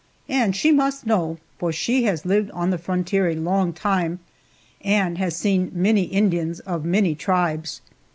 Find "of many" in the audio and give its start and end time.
6.61-7.13